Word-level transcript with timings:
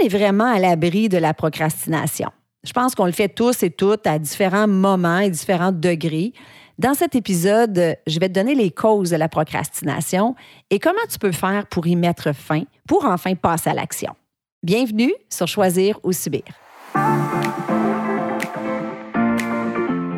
est 0.00 0.08
vraiment 0.08 0.46
à 0.46 0.58
l'abri 0.58 1.08
de 1.08 1.18
la 1.18 1.34
procrastination? 1.34 2.30
Je 2.64 2.72
pense 2.72 2.94
qu'on 2.94 3.06
le 3.06 3.12
fait 3.12 3.28
tous 3.28 3.62
et 3.62 3.70
toutes 3.70 4.06
à 4.06 4.18
différents 4.18 4.68
moments 4.68 5.18
et 5.18 5.30
différents 5.30 5.72
degrés. 5.72 6.32
Dans 6.78 6.94
cet 6.94 7.14
épisode, 7.14 7.96
je 8.06 8.18
vais 8.18 8.28
te 8.28 8.34
donner 8.34 8.54
les 8.54 8.70
causes 8.70 9.10
de 9.10 9.16
la 9.16 9.28
procrastination 9.28 10.34
et 10.70 10.78
comment 10.78 10.98
tu 11.10 11.18
peux 11.18 11.32
faire 11.32 11.66
pour 11.66 11.86
y 11.86 11.96
mettre 11.96 12.34
fin, 12.34 12.62
pour 12.88 13.04
enfin 13.04 13.34
passer 13.34 13.70
à 13.70 13.74
l'action. 13.74 14.14
Bienvenue 14.62 15.12
sur 15.28 15.46
Choisir 15.46 15.98
ou 16.02 16.12
Subir. 16.12 16.42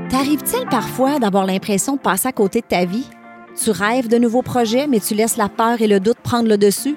T'arrive-t-il 0.09 0.67
parfois 0.69 1.19
d'avoir 1.19 1.47
l'impression 1.47 1.97
de 1.97 2.01
passer 2.01 2.29
à 2.29 2.33
côté 2.33 2.61
de 2.61 2.67
ta 2.67 2.85
vie? 2.85 3.09
Tu 3.61 3.71
rêves 3.71 4.09
de 4.09 4.19
nouveaux 4.19 4.43
projets, 4.43 4.87
mais 4.87 5.01
tu 5.01 5.15
laisses 5.15 5.37
la 5.37 5.49
peur 5.49 5.81
et 5.81 5.87
le 5.89 6.01
doute 6.01 6.19
prendre 6.23 6.49
le 6.49 6.59
dessus? 6.59 6.97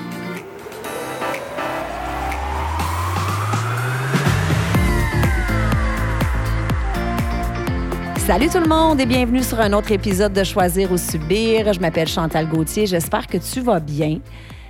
Salut 8.27 8.49
tout 8.49 8.59
le 8.59 8.67
monde 8.67 9.01
et 9.01 9.07
bienvenue 9.07 9.41
sur 9.41 9.59
un 9.59 9.73
autre 9.73 9.91
épisode 9.91 10.31
de 10.31 10.43
Choisir 10.43 10.91
ou 10.91 10.97
Subir. 10.97 11.73
Je 11.73 11.79
m'appelle 11.79 12.07
Chantal 12.07 12.47
Gauthier. 12.47 12.85
J'espère 12.85 13.25
que 13.25 13.37
tu 13.37 13.61
vas 13.61 13.79
bien. 13.79 14.19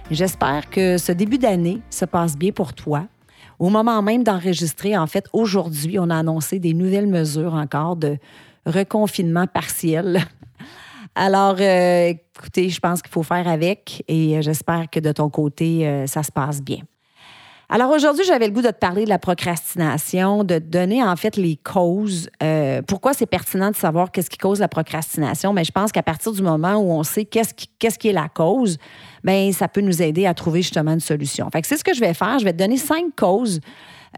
J'espère 0.10 0.70
que 0.70 0.98
ce 0.98 1.12
début 1.12 1.38
d'année 1.38 1.82
se 1.90 2.06
passe 2.06 2.38
bien 2.38 2.54
pour 2.54 2.74
toi. 2.74 3.08
Au 3.60 3.70
moment 3.70 4.02
même 4.02 4.24
d'enregistrer, 4.24 4.98
en 4.98 5.06
fait, 5.06 5.28
aujourd'hui, 5.34 6.00
on 6.00 6.10
a 6.10 6.18
annoncé 6.18 6.60
des 6.60 6.74
nouvelles 6.74 7.08
mesures 7.08 7.54
encore 7.54 7.98
de 7.98 8.18
reconfinement 8.66 9.48
partiel. 9.48 10.22
Alors, 11.16 11.58
euh, 11.60 12.14
écoutez, 12.38 12.70
je 12.70 12.80
pense 12.80 13.02
qu'il 13.02 13.12
faut 13.12 13.22
faire 13.22 13.50
avec 13.50 14.02
et 14.08 14.42
j'espère 14.42 14.90
que 14.90 15.02
de 15.02 15.12
ton 15.12 15.30
côté, 15.30 15.86
euh, 15.86 16.08
ça 16.08 16.24
se 16.24 16.32
passe 16.32 16.62
bien. 16.62 16.80
Alors 17.74 17.92
aujourd'hui, 17.92 18.26
j'avais 18.26 18.48
le 18.48 18.52
goût 18.52 18.62
de 18.62 18.68
te 18.68 18.78
parler 18.78 19.06
de 19.06 19.10
la 19.10 19.18
procrastination, 19.18 20.44
de 20.44 20.56
te 20.56 20.66
donner 20.66 21.02
en 21.02 21.16
fait 21.16 21.38
les 21.38 21.56
causes. 21.56 22.30
Euh, 22.44 22.82
pourquoi 22.82 23.14
c'est 23.14 23.26
pertinent 23.26 23.72
de 23.72 23.78
savoir 23.78 24.12
qu'est-ce 24.12 24.30
qui 24.30 24.38
cause 24.38 24.60
la 24.60 24.68
procrastination? 24.68 25.54
Mais 25.54 25.64
je 25.64 25.72
pense 25.72 25.94
qu'à 25.94 26.04
partir 26.04 26.34
du 26.34 26.42
moment 26.42 26.76
où 26.76 26.92
on 26.92 27.04
sait 27.04 27.24
qu'est-ce 27.24 27.54
qui, 27.54 28.10
est 28.10 28.12
la 28.12 28.28
cause, 28.28 28.78
bien, 29.24 29.54
ça 29.54 29.70
peut 29.70 29.80
nous 29.80 30.02
aider 30.02 30.26
à 30.26 30.34
trouver 30.34 30.62
justement 30.64 30.92
une 30.92 31.00
solution. 31.00 31.50
Fait 31.50 31.62
que 31.62 31.68
c'est 31.68 31.78
ce 31.78 31.84
que 31.86 31.94
je 31.94 32.02
vais 32.02 32.14
faire. 32.14 32.40
Je 32.40 32.44
vais 32.44 32.52
te 32.52 32.58
donner 32.58 32.76
cinq 32.76 33.06
causes. 33.16 33.62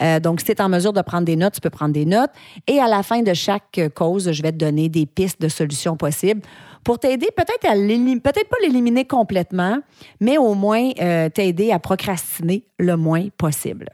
Euh, 0.01 0.19
donc, 0.19 0.39
si 0.39 0.47
tu 0.47 0.51
es 0.53 0.61
en 0.61 0.69
mesure 0.69 0.93
de 0.93 1.01
prendre 1.01 1.25
des 1.25 1.35
notes, 1.35 1.53
tu 1.53 1.61
peux 1.61 1.69
prendre 1.69 1.93
des 1.93 2.05
notes. 2.05 2.31
Et 2.67 2.79
à 2.79 2.87
la 2.87 3.03
fin 3.03 3.21
de 3.21 3.33
chaque 3.33 3.79
cause, 3.95 4.31
je 4.31 4.41
vais 4.41 4.51
te 4.51 4.57
donner 4.57 4.89
des 4.89 5.05
pistes 5.05 5.41
de 5.41 5.47
solutions 5.47 5.95
possibles 5.97 6.41
pour 6.83 6.99
t'aider 6.99 7.27
peut-être 7.35 7.65
à 7.65 7.75
peut-être 7.75 8.49
pas 8.49 8.57
l'éliminer 8.61 9.05
complètement, 9.05 9.79
mais 10.19 10.37
au 10.37 10.53
moins 10.53 10.89
euh, 10.99 11.29
t'aider 11.29 11.71
à 11.71 11.79
procrastiner 11.79 12.65
le 12.77 12.97
moins 12.97 13.27
possible. 13.37 13.89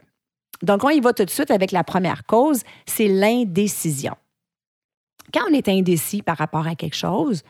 Donc, 0.62 0.84
on 0.84 0.90
y 0.90 1.00
va 1.00 1.12
tout 1.12 1.24
de 1.24 1.30
suite 1.30 1.50
avec 1.50 1.72
la 1.72 1.84
première 1.84 2.26
cause, 2.26 2.62
c'est 2.86 3.08
l'indécision. 3.08 4.14
Quand 5.32 5.42
on 5.48 5.54
est 5.54 5.68
indécis 5.68 6.22
par 6.22 6.36
rapport 6.36 6.66
à 6.66 6.74
quelque 6.74 6.96
chose, 6.96 7.42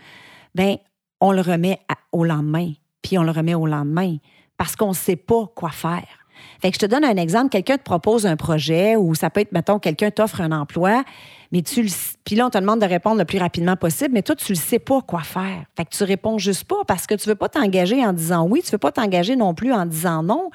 ben 0.55 0.77
on 1.21 1.33
le 1.33 1.41
remet 1.41 1.79
au 2.13 2.25
lendemain, 2.25 2.73
puis 3.03 3.19
on 3.19 3.23
le 3.23 3.31
remet 3.31 3.55
au 3.55 3.67
lendemain 3.67 4.17
parce 4.57 4.77
qu'on 4.77 4.89
ne 4.89 4.95
sait 4.95 5.17
pas 5.17 5.47
quoi 5.55 5.71
faire. 5.71 6.20
Fait 6.61 6.71
que 6.71 6.75
je 6.75 6.81
te 6.81 6.87
donne 6.87 7.05
un 7.05 7.17
exemple, 7.17 7.51
quelqu'un 7.51 7.77
te 7.77 7.83
propose 7.83 8.27
un 8.27 8.37
projet 8.37 8.97
ou 8.97 9.15
ça 9.15 9.31
peut 9.31 9.41
être, 9.41 9.53
mettons, 9.53 9.79
quelqu'un 9.79 10.11
t'offre 10.11 10.41
un 10.41 10.53
emploi, 10.53 11.05
mais 11.53 11.63
tu 11.63 11.83
le, 11.83 11.89
puis 12.25 12.37
là, 12.37 12.47
on 12.47 12.51
te 12.51 12.59
demande 12.59 12.81
de 12.81 12.87
répondre 12.87 13.19
le 13.19 13.25
plus 13.25 13.39
rapidement 13.39 13.77
possible, 13.77 14.11
mais 14.13 14.23
toi, 14.23 14.37
tu 14.37 14.53
ne 14.53 14.57
sais 14.57 14.79
pas 14.79 15.01
quoi 15.03 15.21
faire. 15.21 15.65
Fait 15.77 15.85
que 15.85 15.91
tu 15.91 16.05
réponds 16.05 16.39
juste 16.39 16.65
pas 16.65 16.85
parce 16.87 17.07
que 17.07 17.15
tu 17.15 17.29
veux 17.29 17.35
pas 17.35 17.49
t'engager 17.49 18.05
en 18.05 18.13
disant 18.13 18.47
oui, 18.47 18.63
tu 18.65 18.71
veux 18.71 18.79
pas 18.79 18.93
t'engager 18.93 19.37
non 19.37 19.55
plus 19.55 19.73
en 19.73 19.87
disant 19.87 20.23
non. 20.23 20.51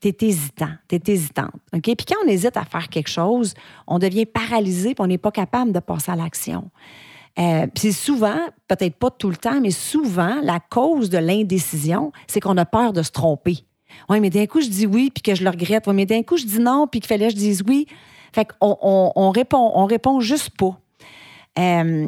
Tu 0.00 0.08
es 0.08 0.16
hésitant, 0.20 0.70
tu 0.88 0.94
es 0.94 1.02
hésitante. 1.08 1.54
OK? 1.74 1.82
Puis 1.82 2.06
quand 2.06 2.16
on 2.24 2.28
hésite 2.28 2.56
à 2.56 2.64
faire 2.64 2.88
quelque 2.88 3.08
chose, 3.08 3.54
on 3.88 3.98
devient 3.98 4.26
paralysé 4.26 4.94
puis 4.94 5.02
on 5.02 5.08
n'est 5.08 5.18
pas 5.18 5.32
capable 5.32 5.72
de 5.72 5.80
passer 5.80 6.12
à 6.12 6.16
l'action. 6.16 6.70
Euh, 7.38 7.66
puis 7.72 7.92
souvent, 7.92 8.38
peut-être 8.66 8.96
pas 8.96 9.10
tout 9.10 9.30
le 9.30 9.36
temps, 9.36 9.60
mais 9.60 9.70
souvent, 9.70 10.40
la 10.42 10.60
cause 10.60 11.08
de 11.08 11.18
l'indécision, 11.18 12.12
c'est 12.26 12.40
qu'on 12.40 12.56
a 12.56 12.64
peur 12.64 12.92
de 12.92 13.02
se 13.02 13.12
tromper. 13.12 13.64
Oui, 14.08 14.20
mais 14.20 14.30
d'un 14.30 14.46
coup, 14.46 14.60
je 14.60 14.68
dis 14.68 14.86
oui, 14.86 15.10
puis 15.12 15.22
que 15.22 15.34
je 15.34 15.44
le 15.44 15.50
regrette. 15.50 15.86
Oui, 15.86 15.94
mais 15.94 16.06
d'un 16.06 16.22
coup, 16.22 16.36
je 16.36 16.46
dis 16.46 16.60
non, 16.60 16.86
puis 16.86 17.00
qu'il 17.00 17.08
fallait 17.08 17.28
que 17.28 17.34
je 17.34 17.36
dise 17.36 17.62
oui. 17.66 17.86
Fait 18.32 18.46
qu'on 18.46 18.76
on, 18.82 19.30
répond, 19.30 19.72
on 19.74 19.86
répond 19.86 20.20
juste 20.20 20.50
pas. 20.50 20.78
Euh, 21.58 22.06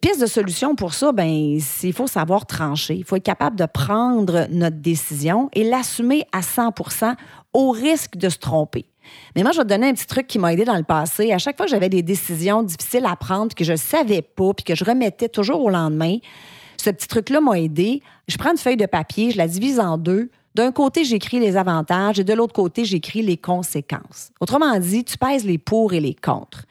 piste 0.00 0.20
de 0.20 0.26
solution 0.26 0.74
pour 0.74 0.94
ça, 0.94 1.12
ben, 1.12 1.28
il 1.28 1.92
faut 1.92 2.06
savoir 2.06 2.46
trancher. 2.46 2.94
Il 2.94 3.04
faut 3.04 3.16
être 3.16 3.22
capable 3.22 3.56
de 3.56 3.66
prendre 3.66 4.46
notre 4.50 4.78
décision 4.78 5.48
et 5.52 5.62
l'assumer 5.62 6.24
à 6.32 6.40
100% 6.40 7.14
au 7.52 7.70
risque 7.70 8.16
de 8.16 8.28
se 8.28 8.38
tromper. 8.38 8.86
Mais 9.36 9.42
moi, 9.42 9.52
je 9.52 9.58
vais 9.58 9.64
te 9.64 9.68
donner 9.68 9.88
un 9.88 9.92
petit 9.92 10.06
truc 10.06 10.26
qui 10.26 10.38
m'a 10.38 10.52
aidé 10.52 10.64
dans 10.64 10.76
le 10.76 10.82
passé. 10.82 11.32
À 11.32 11.38
chaque 11.38 11.56
fois 11.56 11.66
que 11.66 11.70
j'avais 11.70 11.88
des 11.88 12.02
décisions 12.02 12.62
difficiles 12.62 13.06
à 13.06 13.16
prendre 13.16 13.54
que 13.54 13.64
je 13.64 13.72
ne 13.72 13.76
savais 13.76 14.22
pas 14.22 14.52
puis 14.54 14.64
que 14.64 14.74
je 14.74 14.84
remettais 14.84 15.28
toujours 15.28 15.62
au 15.62 15.70
lendemain, 15.70 16.18
ce 16.76 16.90
petit 16.90 17.08
truc-là 17.08 17.40
m'a 17.40 17.58
aidé. 17.60 18.02
Je 18.28 18.36
prends 18.38 18.50
une 18.50 18.58
feuille 18.58 18.76
de 18.76 18.86
papier, 18.86 19.30
je 19.30 19.36
la 19.36 19.46
divise 19.46 19.78
en 19.78 19.98
deux, 19.98 20.30
d'un 20.54 20.72
côté, 20.72 21.04
j'écris 21.04 21.38
les 21.38 21.56
avantages 21.56 22.18
et 22.18 22.24
de 22.24 22.32
l'autre 22.32 22.52
côté, 22.52 22.84
j'écris 22.84 23.22
les 23.22 23.36
conséquences. 23.36 24.32
Autrement 24.40 24.78
dit, 24.78 25.04
tu 25.04 25.16
pèses 25.16 25.44
les 25.44 25.58
pour 25.58 25.92
et 25.92 26.00
les 26.00 26.14
contre. 26.14 26.64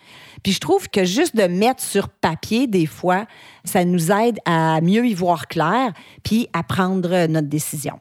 Puis 0.43 0.51
je 0.51 0.59
trouve 0.59 0.89
que 0.89 1.05
juste 1.05 1.35
de 1.35 1.43
mettre 1.43 1.81
sur 1.81 2.09
papier, 2.09 2.67
des 2.67 2.85
fois, 2.85 3.25
ça 3.63 3.85
nous 3.85 4.11
aide 4.11 4.39
à 4.45 4.81
mieux 4.81 5.05
y 5.05 5.13
voir 5.13 5.47
clair 5.47 5.93
puis 6.23 6.47
à 6.53 6.63
prendre 6.63 7.27
notre 7.27 7.47
décision. 7.47 7.99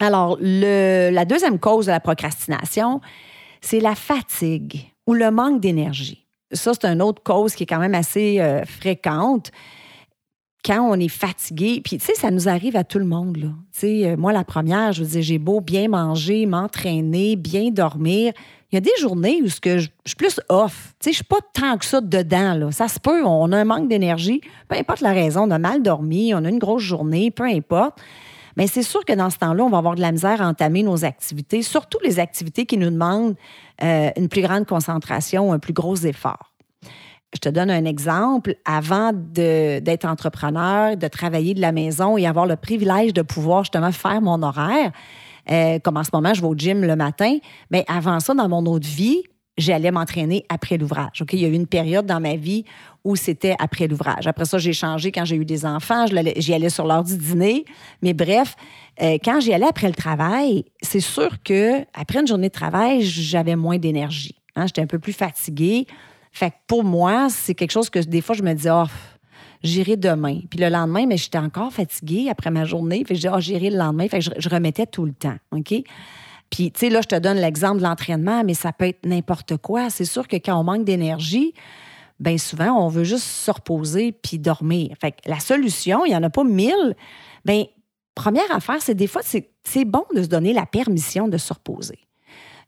Alors, 0.00 0.36
la 0.40 1.24
deuxième 1.24 1.58
cause 1.58 1.86
de 1.86 1.92
la 1.92 2.00
procrastination, 2.00 3.00
c'est 3.60 3.80
la 3.80 3.94
fatigue 3.94 4.90
ou 5.06 5.14
le 5.14 5.30
manque 5.30 5.60
d'énergie. 5.60 6.26
Ça, 6.52 6.72
c'est 6.74 6.86
une 6.86 7.02
autre 7.02 7.22
cause 7.22 7.54
qui 7.54 7.62
est 7.62 7.66
quand 7.66 7.78
même 7.78 7.94
assez 7.94 8.40
euh, 8.40 8.64
fréquente 8.64 9.50
quand 10.64 10.80
on 10.80 10.94
est 10.94 11.08
fatigué, 11.08 11.80
puis 11.84 11.98
tu 11.98 12.06
sais, 12.06 12.14
ça 12.14 12.30
nous 12.30 12.48
arrive 12.48 12.76
à 12.76 12.84
tout 12.84 12.98
le 12.98 13.04
monde, 13.04 13.36
là. 13.36 13.48
Euh, 13.84 14.16
moi, 14.16 14.32
la 14.32 14.44
première, 14.44 14.92
je 14.92 15.02
veux 15.02 15.10
dire, 15.10 15.22
j'ai 15.22 15.38
beau 15.38 15.60
bien 15.60 15.88
manger, 15.88 16.46
m'entraîner, 16.46 17.36
bien 17.36 17.70
dormir. 17.70 18.32
Il 18.72 18.76
y 18.76 18.78
a 18.78 18.80
des 18.80 18.90
journées 18.98 19.42
où 19.42 19.48
que 19.60 19.78
je, 19.78 19.88
suis 20.06 20.16
plus 20.16 20.40
off. 20.48 20.94
Tu 20.98 21.04
sais, 21.04 21.10
je 21.10 21.16
suis 21.16 21.24
pas 21.24 21.40
tant 21.52 21.76
que 21.76 21.84
ça 21.84 22.00
dedans, 22.00 22.54
là. 22.54 22.72
Ça 22.72 22.88
se 22.88 22.98
peut, 22.98 23.22
on 23.24 23.52
a 23.52 23.58
un 23.58 23.64
manque 23.64 23.88
d'énergie. 23.88 24.40
Peu 24.68 24.76
importe 24.76 25.02
la 25.02 25.12
raison, 25.12 25.42
on 25.42 25.50
a 25.50 25.58
mal 25.58 25.82
dormi, 25.82 26.34
on 26.34 26.44
a 26.44 26.48
une 26.48 26.58
grosse 26.58 26.82
journée, 26.82 27.30
peu 27.30 27.44
importe. 27.44 28.00
Mais 28.56 28.66
c'est 28.66 28.82
sûr 28.82 29.04
que 29.04 29.12
dans 29.12 29.30
ce 29.30 29.38
temps-là, 29.38 29.64
on 29.64 29.70
va 29.70 29.78
avoir 29.78 29.96
de 29.96 30.00
la 30.00 30.12
misère 30.12 30.40
à 30.40 30.48
entamer 30.48 30.82
nos 30.82 31.04
activités, 31.04 31.62
surtout 31.62 31.98
les 32.02 32.20
activités 32.20 32.66
qui 32.66 32.78
nous 32.78 32.90
demandent 32.90 33.34
euh, 33.82 34.10
une 34.16 34.28
plus 34.28 34.42
grande 34.42 34.64
concentration, 34.64 35.52
un 35.52 35.58
plus 35.58 35.72
gros 35.72 35.96
effort. 35.96 36.53
Je 37.34 37.40
te 37.40 37.48
donne 37.48 37.70
un 37.70 37.84
exemple. 37.84 38.54
Avant 38.64 39.12
d'être 39.12 40.04
entrepreneur, 40.04 40.96
de 40.96 41.08
travailler 41.08 41.54
de 41.54 41.60
la 41.60 41.72
maison 41.72 42.16
et 42.16 42.26
avoir 42.26 42.46
le 42.46 42.56
privilège 42.56 43.12
de 43.12 43.22
pouvoir 43.22 43.64
justement 43.64 43.92
faire 43.92 44.20
mon 44.20 44.42
horaire, 44.42 44.92
euh, 45.50 45.78
comme 45.80 45.96
en 45.96 46.04
ce 46.04 46.10
moment, 46.12 46.32
je 46.32 46.40
vais 46.40 46.46
au 46.46 46.54
gym 46.54 46.82
le 46.82 46.96
matin, 46.96 47.38
mais 47.70 47.84
avant 47.88 48.20
ça, 48.20 48.34
dans 48.34 48.48
mon 48.48 48.64
autre 48.66 48.88
vie, 48.88 49.22
j'allais 49.58 49.90
m'entraîner 49.90 50.44
après 50.48 50.78
l'ouvrage. 50.78 51.22
Il 51.32 51.38
y 51.38 51.44
a 51.44 51.48
eu 51.48 51.52
une 51.52 51.66
période 51.66 52.06
dans 52.06 52.20
ma 52.20 52.36
vie 52.36 52.64
où 53.04 53.16
c'était 53.16 53.54
après 53.58 53.86
l'ouvrage. 53.86 54.26
Après 54.26 54.44
ça, 54.44 54.58
j'ai 54.58 54.72
changé 54.72 55.12
quand 55.12 55.24
j'ai 55.24 55.36
eu 55.36 55.44
des 55.44 55.66
enfants. 55.66 56.06
J'y 56.36 56.54
allais 56.54 56.70
sur 56.70 56.86
l'heure 56.86 57.04
du 57.04 57.16
dîner. 57.16 57.64
Mais 58.02 58.14
bref, 58.14 58.56
euh, 59.02 59.18
quand 59.22 59.40
j'y 59.40 59.52
allais 59.52 59.66
après 59.66 59.88
le 59.88 59.94
travail, 59.94 60.64
c'est 60.82 61.00
sûr 61.00 61.42
que 61.42 61.84
après 61.94 62.20
une 62.20 62.26
journée 62.26 62.48
de 62.48 62.54
travail, 62.54 63.02
j'avais 63.02 63.56
moins 63.56 63.78
d'énergie. 63.78 64.36
Hein? 64.56 64.66
J'étais 64.66 64.82
un 64.82 64.86
peu 64.86 64.98
plus 64.98 65.12
fatiguée. 65.12 65.86
Fait 66.34 66.50
que 66.50 66.56
pour 66.66 66.82
moi, 66.82 67.28
c'est 67.30 67.54
quelque 67.54 67.70
chose 67.70 67.88
que 67.88 68.00
des 68.00 68.20
fois, 68.20 68.34
je 68.34 68.42
me 68.42 68.52
dis, 68.54 68.66
oh, 68.68 68.86
j'irai 69.62 69.96
demain. 69.96 70.40
Puis 70.50 70.58
le 70.58 70.68
lendemain, 70.68 71.06
mais 71.06 71.16
j'étais 71.16 71.38
encore 71.38 71.72
fatiguée 71.72 72.28
après 72.28 72.50
ma 72.50 72.64
journée. 72.64 73.04
Fait 73.06 73.14
que 73.14 73.14
je 73.14 73.20
dis, 73.20 73.28
ah, 73.28 73.38
j'irai 73.38 73.70
le 73.70 73.78
lendemain. 73.78 74.08
Fait 74.08 74.18
que 74.18 74.24
je, 74.36 74.48
remettais 74.48 74.86
tout 74.86 75.04
le 75.04 75.12
temps. 75.12 75.36
OK? 75.52 75.72
Puis, 76.50 76.72
tu 76.72 76.80
sais, 76.80 76.90
là, 76.90 77.02
je 77.02 77.06
te 77.06 77.14
donne 77.14 77.36
l'exemple 77.36 77.78
de 77.78 77.84
l'entraînement, 77.84 78.42
mais 78.44 78.54
ça 78.54 78.72
peut 78.72 78.86
être 78.88 79.06
n'importe 79.06 79.56
quoi. 79.58 79.90
C'est 79.90 80.04
sûr 80.04 80.26
que 80.26 80.34
quand 80.34 80.58
on 80.58 80.64
manque 80.64 80.84
d'énergie, 80.84 81.54
bien 82.18 82.36
souvent, 82.36 82.84
on 82.84 82.88
veut 82.88 83.04
juste 83.04 83.26
se 83.26 83.52
reposer 83.52 84.10
puis 84.10 84.40
dormir. 84.40 84.96
Fait 85.00 85.12
que 85.12 85.30
la 85.30 85.38
solution, 85.38 86.04
il 86.04 86.10
n'y 86.10 86.16
en 86.16 86.22
a 86.24 86.30
pas 86.30 86.42
mille. 86.42 86.96
Bien, 87.44 87.64
première 88.16 88.50
affaire, 88.50 88.82
c'est 88.82 88.94
des 88.96 89.06
fois, 89.06 89.22
c'est 89.22 89.84
bon 89.84 90.04
de 90.12 90.24
se 90.24 90.28
donner 90.28 90.52
la 90.52 90.66
permission 90.66 91.28
de 91.28 91.38
se 91.38 91.52
reposer. 91.52 92.00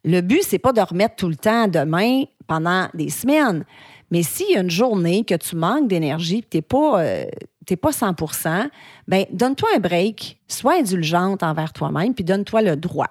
Le 0.06 0.20
but, 0.20 0.42
c'est 0.42 0.60
pas 0.60 0.72
de 0.72 0.80
remettre 0.80 1.16
tout 1.16 1.28
le 1.28 1.36
temps 1.36 1.66
demain 1.66 2.22
pendant 2.46 2.88
des 2.94 3.10
semaines. 3.10 3.64
Mais 4.10 4.22
s'il 4.22 4.52
y 4.52 4.56
a 4.56 4.60
une 4.60 4.70
journée 4.70 5.24
que 5.24 5.34
tu 5.34 5.56
manques 5.56 5.88
d'énergie, 5.88 6.44
tu 6.48 6.58
n'es 6.58 6.62
pas, 6.62 7.00
euh, 7.00 7.24
pas 7.80 7.90
100% 7.90 8.68
ben 9.08 9.26
donne-toi 9.32 9.68
un 9.74 9.80
break, 9.80 10.38
sois 10.46 10.78
indulgente 10.78 11.42
envers 11.42 11.72
toi-même, 11.72 12.14
puis 12.14 12.22
donne-toi 12.22 12.62
le 12.62 12.76
droit. 12.76 13.08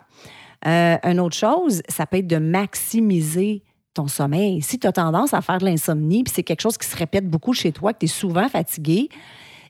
Euh, 0.66 0.96
une 1.04 1.20
autre 1.20 1.36
chose, 1.36 1.82
ça 1.90 2.06
peut 2.06 2.18
être 2.18 2.28
de 2.28 2.38
maximiser 2.38 3.62
ton 3.94 4.08
sommeil. 4.08 4.62
Si 4.62 4.80
tu 4.80 4.88
as 4.88 4.94
tendance 4.94 5.34
à 5.34 5.42
faire 5.42 5.58
de 5.58 5.66
l'insomnie, 5.66 6.24
puis 6.24 6.34
c'est 6.34 6.44
quelque 6.44 6.62
chose 6.62 6.78
qui 6.78 6.88
se 6.88 6.96
répète 6.96 7.30
beaucoup 7.30 7.54
chez 7.54 7.74
toi, 7.74 7.92
que 7.94 8.00
tu 8.00 8.06
es 8.06 8.10
souvent 8.10 8.48
fatigué, 8.48 9.10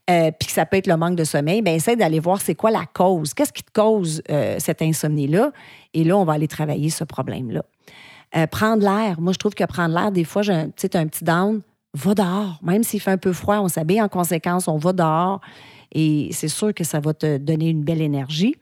euh, 0.09 0.31
puis 0.31 0.47
que 0.47 0.53
ça 0.53 0.65
peut 0.65 0.77
être 0.77 0.87
le 0.87 0.97
manque 0.97 1.15
de 1.15 1.23
sommeil, 1.23 1.61
bien, 1.61 1.73
essaie 1.73 1.95
d'aller 1.95 2.19
voir 2.19 2.39
c'est 2.41 2.55
quoi 2.55 2.71
la 2.71 2.85
cause. 2.85 3.33
Qu'est-ce 3.33 3.53
qui 3.53 3.63
te 3.63 3.71
cause 3.71 4.21
euh, 4.29 4.57
cette 4.59 4.81
insomnie-là? 4.81 5.51
Et 5.93 6.03
là, 6.03 6.17
on 6.17 6.25
va 6.25 6.33
aller 6.33 6.47
travailler 6.47 6.89
ce 6.89 7.03
problème-là. 7.03 7.63
Euh, 8.35 8.47
prendre 8.47 8.83
l'air. 8.83 9.19
Moi, 9.19 9.33
je 9.33 9.37
trouve 9.37 9.55
que 9.55 9.63
prendre 9.63 9.95
l'air, 9.95 10.11
des 10.11 10.23
fois, 10.23 10.41
j'ai 10.41 10.53
un, 10.53 10.65
un 10.65 11.07
petit 11.07 11.23
down. 11.23 11.61
Va 11.93 12.13
dehors. 12.13 12.59
Même 12.61 12.83
s'il 12.83 12.99
fait 12.99 13.11
un 13.11 13.17
peu 13.17 13.31
froid, 13.31 13.59
on 13.59 13.69
s'habille 13.69 14.01
en 14.01 14.09
conséquence, 14.09 14.67
on 14.67 14.77
va 14.77 14.91
dehors. 14.91 15.39
Et 15.93 16.29
c'est 16.33 16.49
sûr 16.49 16.73
que 16.73 16.83
ça 16.83 16.99
va 16.99 17.13
te 17.13 17.37
donner 17.37 17.69
une 17.69 17.83
belle 17.83 18.01
énergie. 18.01 18.55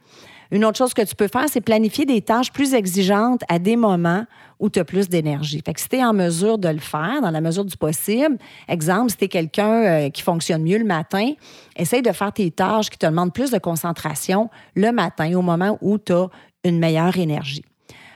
Une 0.54 0.66
autre 0.66 0.78
chose 0.78 0.94
que 0.94 1.02
tu 1.02 1.16
peux 1.16 1.28
faire, 1.28 1.46
c'est 1.50 1.62
planifier 1.62 2.06
des 2.06 2.22
tâches 2.22 2.52
plus 2.52 2.76
exigeantes 2.76 3.42
à 3.50 3.58
des 3.58 3.76
moments 3.76 4.24
où 4.60 4.70
tu 4.70 4.78
as 4.78 4.86
plus 4.86 5.10
d'énergie. 5.10 5.60
Fait 5.66 5.74
que 5.74 5.82
si 5.82 5.90
tu 5.90 5.96
es 5.96 6.06
en 6.06 6.14
mesure 6.14 6.60
de 6.60 6.70
le 6.70 6.78
faire, 6.78 7.22
dans 7.24 7.32
la 7.32 7.42
mesure 7.42 7.66
du 7.66 7.76
possible, 7.76 8.38
exemple, 8.68 9.10
si 9.10 9.18
tu 9.18 9.26
es 9.26 9.30
quelqu'un 9.30 9.84
euh, 9.84 10.10
qui 10.12 10.22
fonctionne 10.22 10.62
mieux 10.62 10.78
le 10.78 10.86
matin, 10.86 11.32
essaye 11.76 12.04
de 12.04 12.12
faire 12.12 12.32
tes 12.32 12.52
tâches 12.52 12.92
qui 12.92 13.00
te 13.00 13.06
demandent 13.08 13.34
plus 13.34 13.50
de 13.50 13.58
concentration 13.58 14.52
le 14.76 14.92
matin, 14.92 15.34
au 15.34 15.42
moment 15.42 15.80
où 15.82 15.98
tu 15.98 16.14
as 16.14 16.28
une 16.64 16.78
meilleure 16.78 17.18
énergie. 17.18 17.66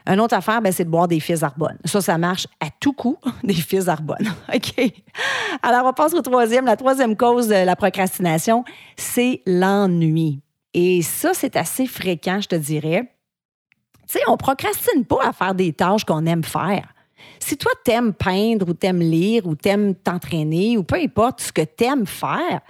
Une 0.05 0.19
autre 0.19 0.35
affaire, 0.35 0.61
ben, 0.61 0.71
c'est 0.71 0.85
de 0.85 0.91
boire 0.91 1.07
des 1.07 1.19
fils 1.19 1.41
Arbonne. 1.41 1.79
Ça, 1.85 2.01
ça 2.01 2.19
marche 2.19 2.45
à 2.59 2.67
tout 2.79 2.93
coup, 2.93 3.17
des 3.43 3.55
fils. 3.55 3.89
OK? 4.53 4.93
Alors, 5.63 5.87
on 5.87 5.93
passe 5.93 6.13
au 6.13 6.21
troisième. 6.21 6.65
La 6.65 6.77
troisième 6.77 7.17
cause 7.17 7.47
de 7.47 7.65
la 7.65 7.75
procrastination, 7.75 8.63
c'est 8.95 9.41
l'ennui. 9.47 10.39
Et 10.79 11.01
ça, 11.01 11.33
c'est 11.33 11.55
assez 11.55 11.87
fréquent, 11.87 12.39
je 12.39 12.49
te 12.49 12.55
dirais. 12.55 13.11
Tu 14.07 14.19
sais, 14.19 14.19
on 14.27 14.37
procrastine 14.37 15.05
pas 15.05 15.25
à 15.25 15.33
faire 15.33 15.55
des 15.55 15.73
tâches 15.73 16.05
qu'on 16.05 16.27
aime 16.27 16.43
faire. 16.43 16.93
Si 17.39 17.57
toi, 17.57 17.71
t'aimes 17.83 18.13
peindre 18.13 18.69
ou 18.69 18.73
t'aimes 18.75 19.01
lire 19.01 19.47
ou 19.47 19.55
t'aimes 19.55 19.95
t'entraîner 19.95 20.77
ou 20.77 20.83
peu 20.83 20.97
importe 20.97 21.41
ce 21.41 21.51
que 21.51 21.63
t'aimes 21.63 22.05
faire, 22.05 22.61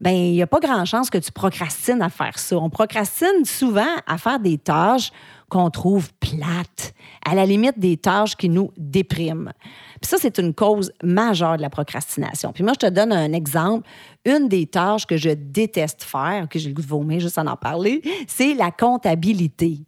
ben 0.00 0.10
il 0.12 0.32
n'y 0.32 0.42
a 0.42 0.46
pas 0.46 0.60
grand 0.60 0.84
chance 0.84 1.08
que 1.08 1.18
tu 1.18 1.32
procrastines 1.32 2.02
à 2.02 2.10
faire 2.10 2.38
ça. 2.38 2.56
On 2.58 2.68
procrastine 2.68 3.44
souvent 3.44 3.94
à 4.06 4.18
faire 4.18 4.38
des 4.38 4.58
tâches 4.58 5.10
qu'on 5.48 5.70
trouve 5.70 6.12
plates, 6.14 6.92
à 7.24 7.34
la 7.34 7.46
limite 7.46 7.78
des 7.78 7.96
tâches 7.96 8.36
qui 8.36 8.48
nous 8.48 8.72
dépriment. 8.76 9.52
Puis 10.00 10.10
ça, 10.10 10.16
c'est 10.20 10.38
une 10.38 10.52
cause 10.52 10.92
majeure 11.02 11.56
de 11.56 11.62
la 11.62 11.70
procrastination. 11.70 12.52
Puis 12.52 12.64
moi, 12.64 12.72
je 12.74 12.86
te 12.86 12.90
donne 12.90 13.12
un 13.12 13.32
exemple. 13.32 13.88
Une 14.24 14.48
des 14.48 14.66
tâches 14.66 15.06
que 15.06 15.16
je 15.16 15.30
déteste 15.30 16.02
faire, 16.02 16.48
que 16.48 16.58
j'ai 16.58 16.68
le 16.68 16.74
goût 16.74 16.82
de 16.82 16.86
vomir 16.86 17.20
juste 17.20 17.38
en 17.38 17.46
en 17.46 17.56
parler, 17.56 18.02
c'est 18.26 18.54
la 18.54 18.70
comptabilité. 18.70 19.78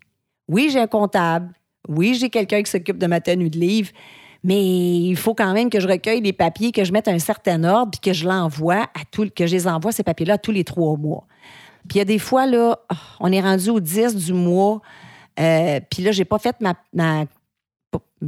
Oui, 0.48 0.70
j'ai 0.72 0.80
un 0.80 0.86
comptable. 0.86 1.52
Oui, 1.88 2.14
j'ai 2.14 2.30
quelqu'un 2.30 2.62
qui 2.62 2.70
s'occupe 2.70 2.98
de 2.98 3.06
ma 3.06 3.20
tenue 3.20 3.50
de 3.50 3.58
livre. 3.58 3.90
Mais 4.44 4.62
il 4.62 5.16
faut 5.16 5.34
quand 5.34 5.52
même 5.52 5.68
que 5.68 5.80
je 5.80 5.88
recueille 5.88 6.20
les 6.20 6.32
papiers, 6.32 6.72
que 6.72 6.84
je 6.84 6.92
mette 6.92 7.08
un 7.08 7.18
certain 7.18 7.64
ordre, 7.64 7.90
puis 7.90 8.00
que 8.00 8.12
je 8.12 8.26
l'envoie 8.26 8.82
à 8.82 9.04
tout, 9.10 9.28
que 9.34 9.46
je 9.46 9.52
les 9.52 9.66
envoie, 9.66 9.92
ces 9.92 10.04
papiers-là, 10.04 10.38
tous 10.38 10.52
les 10.52 10.64
trois 10.64 10.96
mois. 10.96 11.26
Puis 11.88 11.96
il 11.96 11.98
y 11.98 12.02
a 12.02 12.04
des 12.04 12.18
fois, 12.18 12.46
là, 12.46 12.78
oh, 12.90 12.96
on 13.20 13.32
est 13.32 13.40
rendu 13.40 13.70
au 13.70 13.80
10 13.80 14.14
du 14.14 14.32
mois. 14.32 14.80
Euh, 15.40 15.80
puis 15.90 16.02
là, 16.02 16.12
j'ai 16.12 16.24
pas 16.24 16.38
fait 16.38 16.56
ma, 16.60 16.74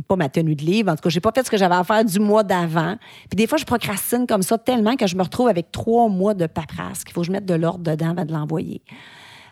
pas 0.07 0.17
ma 0.17 0.29
tenue 0.29 0.55
de 0.55 0.65
livre. 0.65 0.91
En 0.91 0.97
tout 0.97 1.03
cas, 1.03 1.09
j'ai 1.09 1.21
pas 1.21 1.33
fait 1.35 1.45
ce 1.45 1.51
que 1.51 1.57
j'avais 1.57 1.75
à 1.75 1.85
faire 1.85 2.05
du 2.05 2.19
mois 2.19 2.43
d'avant. 2.43 2.97
Puis 3.29 3.37
des 3.37 3.47
fois, 3.47 3.59
je 3.59 3.65
procrastine 3.65 4.27
comme 4.27 4.43
ça 4.43 4.59
tellement 4.59 4.97
que 4.97 5.07
je 5.07 5.17
me 5.17 5.23
retrouve 5.23 5.49
avec 5.49 5.71
trois 5.73 6.09
mois 6.09 6.35
de 6.35 6.47
paperasse 6.47 7.05
qu'il 7.05 7.13
faut 7.13 7.21
que 7.21 7.27
je 7.27 7.33
mette 7.33 7.47
de 7.47 7.55
l'ordre 7.55 7.85
dedans 7.85 8.11
avant 8.11 8.25
de 8.25 8.33
l'envoyer. 8.33 8.83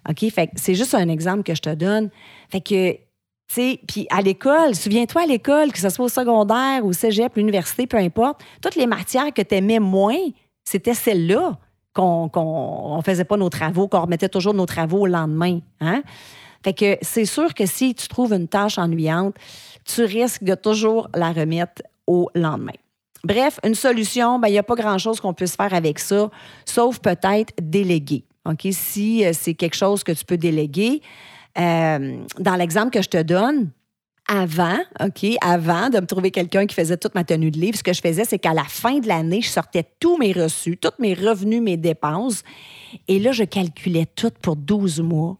OK? 0.08 0.30
Fait 0.30 0.50
c'est 0.54 0.74
juste 0.74 0.94
un 0.94 1.08
exemple 1.08 1.42
que 1.42 1.54
je 1.54 1.62
te 1.62 1.74
donne. 1.74 2.10
Fait 2.50 2.60
que, 2.60 2.96
puis 3.48 4.06
à 4.10 4.20
l'école, 4.20 4.74
souviens-toi 4.74 5.22
à 5.22 5.26
l'école, 5.26 5.72
que 5.72 5.78
ce 5.78 5.88
soit 5.88 6.04
au 6.04 6.08
secondaire, 6.08 6.84
au 6.84 6.92
cégep, 6.92 7.34
l'université, 7.36 7.86
peu 7.86 7.96
importe, 7.96 8.40
toutes 8.60 8.76
les 8.76 8.86
matières 8.86 9.32
que 9.32 9.42
tu 9.42 9.54
aimais 9.54 9.78
moins, 9.78 10.18
c'était 10.64 10.94
celles-là 10.94 11.58
qu'on 11.94 12.96
ne 12.96 13.02
faisait 13.02 13.24
pas 13.24 13.36
nos 13.36 13.48
travaux, 13.48 13.88
qu'on 13.88 14.02
remettait 14.02 14.28
toujours 14.28 14.54
nos 14.54 14.66
travaux 14.66 15.00
au 15.00 15.06
lendemain. 15.06 15.60
Hein? 15.80 16.02
Fait 16.62 16.72
que 16.72 16.98
c'est 17.02 17.24
sûr 17.24 17.54
que 17.54 17.66
si 17.66 17.94
tu 17.94 18.06
trouves 18.06 18.32
une 18.32 18.46
tâche 18.46 18.78
ennuyante, 18.78 19.34
tu 19.84 20.04
risques 20.04 20.44
de 20.44 20.54
toujours 20.54 21.08
la 21.14 21.32
remettre 21.32 21.82
au 22.06 22.30
lendemain. 22.34 22.72
Bref, 23.24 23.58
une 23.64 23.74
solution, 23.74 24.38
ben, 24.38 24.48
il 24.48 24.52
n'y 24.52 24.58
a 24.58 24.62
pas 24.62 24.76
grand-chose 24.76 25.20
qu'on 25.20 25.34
puisse 25.34 25.56
faire 25.56 25.74
avec 25.74 25.98
ça, 25.98 26.30
sauf 26.64 27.00
peut-être 27.00 27.52
déléguer. 27.60 28.24
OK? 28.44 28.68
Si 28.70 29.24
euh, 29.24 29.32
c'est 29.32 29.54
quelque 29.54 29.76
chose 29.76 30.04
que 30.04 30.12
tu 30.12 30.24
peux 30.24 30.36
déléguer, 30.36 31.02
euh, 31.58 32.24
dans 32.38 32.56
l'exemple 32.56 32.90
que 32.90 33.02
je 33.02 33.08
te 33.08 33.22
donne, 33.22 33.70
avant, 34.28 34.78
OK, 35.00 35.24
avant 35.40 35.88
de 35.88 36.00
me 36.00 36.06
trouver 36.06 36.30
quelqu'un 36.30 36.66
qui 36.66 36.74
faisait 36.74 36.98
toute 36.98 37.14
ma 37.14 37.24
tenue 37.24 37.50
de 37.50 37.58
livre, 37.58 37.78
ce 37.78 37.82
que 37.82 37.94
je 37.94 38.00
faisais, 38.02 38.24
c'est 38.24 38.38
qu'à 38.38 38.52
la 38.52 38.64
fin 38.64 38.98
de 38.98 39.08
l'année, 39.08 39.40
je 39.40 39.48
sortais 39.48 39.84
tous 39.98 40.18
mes 40.18 40.32
reçus, 40.32 40.76
tous 40.76 40.92
mes 40.98 41.14
revenus, 41.14 41.62
mes 41.62 41.78
dépenses. 41.78 42.42
Et 43.08 43.18
là, 43.18 43.32
je 43.32 43.44
calculais 43.44 44.06
tout 44.06 44.30
pour 44.42 44.56
12 44.56 45.00
mois 45.00 45.38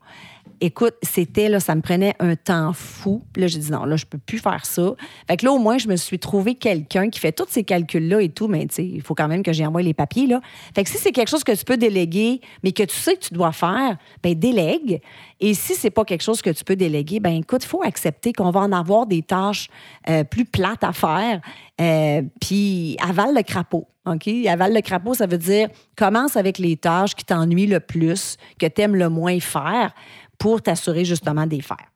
écoute, 0.60 0.94
c'était 1.02 1.49
là, 1.49 1.60
ça 1.60 1.75
me 1.75 1.81
prenait 1.81 2.14
un 2.19 2.37
temps 2.37 2.72
fou. 2.72 3.22
Puis 3.32 3.43
là, 3.43 3.49
j'ai 3.49 3.58
dit 3.58 3.70
non, 3.70 3.84
là, 3.84 3.96
je 3.96 4.06
peux 4.06 4.19
plus 4.19 4.38
faire 4.38 4.64
ça. 4.64 4.94
Fait 5.26 5.37
que 5.37 5.44
là, 5.44 5.52
au 5.52 5.58
moins, 5.58 5.78
je 5.78 5.88
me 5.88 5.96
suis 5.96 6.19
trouvé 6.19 6.55
quelqu'un 6.55 7.10
qui 7.10 7.20
fait 7.20 7.32
tous 7.32 7.46
ces 7.49 7.64
calculs-là 7.64 8.20
et 8.20 8.28
tout, 8.28 8.49
mais 8.49 8.66
tu 8.66 8.75
sais, 8.75 8.84
il 8.84 9.02
faut 9.02 9.14
quand 9.14 9.28
même 9.28 9.43
que 9.43 9.52
j'ai 9.52 9.66
envoyé 9.66 9.87
les 9.87 9.94
papiers, 9.94 10.26
là. 10.26 10.40
Fait 10.75 10.84
que 10.84 10.90
si 10.90 10.99
c'est 10.99 11.12
quelque 11.12 11.28
chose 11.28 11.44
que 11.44 11.52
tu 11.52 11.64
peux 11.64 11.76
déléguer, 11.76 12.40
mais 12.62 12.72
que 12.72 12.82
tu 12.82 12.94
sais 12.94 13.14
que 13.14 13.25
tu 13.25 13.34
dois 13.34 13.52
faire, 13.52 13.96
ben 14.22 14.34
délègue. 14.34 15.00
Et 15.40 15.54
si 15.54 15.75
c'est 15.75 15.90
pas 15.90 16.04
quelque 16.04 16.23
chose 16.23 16.42
que 16.42 16.50
tu 16.50 16.64
peux 16.64 16.76
déléguer, 16.76 17.21
ben 17.21 17.35
écoute, 17.37 17.64
il 17.64 17.68
faut 17.68 17.82
accepter 17.82 18.32
qu'on 18.32 18.50
va 18.50 18.61
en 18.61 18.73
avoir 18.73 19.06
des 19.06 19.23
tâches 19.23 19.68
euh, 20.09 20.25
plus 20.25 20.44
plates 20.44 20.82
à 20.85 20.92
faire. 20.92 21.40
Euh, 21.80 22.23
puis 22.40 22.97
avale 23.00 23.35
le 23.35 23.42
crapaud. 23.42 23.87
OK? 24.06 24.28
Avale 24.49 24.75
le 24.75 24.80
crapaud, 24.80 25.14
ça 25.14 25.26
veut 25.26 25.38
dire 25.38 25.68
commence 25.97 26.37
avec 26.37 26.59
les 26.59 26.76
tâches 26.76 27.14
qui 27.14 27.25
t'ennuient 27.25 27.66
le 27.66 27.80
plus, 27.80 28.37
que 28.59 28.66
tu 28.66 28.80
aimes 28.80 28.97
le 28.97 29.09
moins 29.09 29.38
faire 29.38 29.92
pour 30.38 30.62
t'assurer 30.62 31.04
justement 31.04 31.47
des 31.47 31.61
faire. 31.61 31.92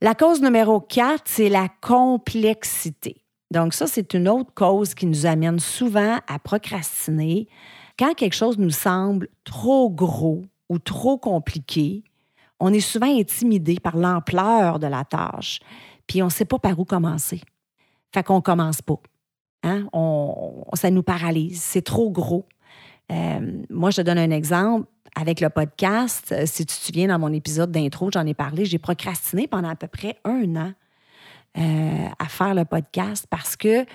La 0.00 0.14
cause 0.14 0.42
numéro 0.42 0.80
4, 0.80 1.22
c'est 1.24 1.48
la 1.48 1.68
complexité. 1.80 3.16
Donc 3.50 3.74
ça, 3.74 3.86
c'est 3.86 4.14
une 4.14 4.28
autre 4.28 4.52
cause 4.54 4.94
qui 4.94 5.06
nous 5.06 5.26
amène 5.26 5.58
souvent 5.58 6.18
à 6.26 6.38
procrastiner. 6.38 7.48
Quand 7.98 8.14
quelque 8.14 8.34
chose 8.34 8.58
nous 8.58 8.70
semble 8.70 9.28
trop 9.44 9.88
gros 9.90 10.42
ou 10.68 10.78
trop 10.78 11.16
compliqué, 11.16 12.04
on 12.60 12.72
est 12.72 12.80
souvent 12.80 13.18
intimidé 13.18 13.76
par 13.80 13.96
l'ampleur 13.96 14.78
de 14.78 14.86
la 14.86 15.04
tâche, 15.04 15.60
puis 16.06 16.22
on 16.22 16.26
ne 16.26 16.30
sait 16.30 16.44
pas 16.44 16.58
par 16.58 16.78
où 16.78 16.84
commencer. 16.84 17.40
Fait 18.12 18.22
qu'on 18.22 18.36
ne 18.36 18.40
commence 18.40 18.82
pas. 18.82 19.00
Hein? 19.62 19.86
On, 19.92 20.64
ça 20.74 20.90
nous 20.90 21.02
paralyse. 21.02 21.60
C'est 21.60 21.82
trop 21.82 22.10
gros. 22.10 22.46
Euh, 23.10 23.62
moi, 23.70 23.90
je 23.90 23.98
te 23.98 24.02
donne 24.02 24.18
un 24.18 24.30
exemple 24.30 24.86
avec 25.18 25.40
le 25.40 25.48
podcast, 25.48 26.32
euh, 26.32 26.44
si 26.44 26.66
tu 26.66 26.76
te 26.76 26.84
souviens, 26.84 27.08
dans 27.08 27.18
mon 27.18 27.32
épisode 27.32 27.72
d'intro, 27.72 28.10
j'en 28.12 28.26
ai 28.26 28.34
parlé, 28.34 28.66
j'ai 28.66 28.78
procrastiné 28.78 29.48
pendant 29.48 29.70
à 29.70 29.74
peu 29.74 29.88
près 29.88 30.16
un 30.24 30.54
an 30.56 30.72
euh, 31.58 32.08
à 32.18 32.28
faire 32.28 32.54
le 32.54 32.66
podcast 32.66 33.26
parce 33.30 33.56
que 33.56 33.86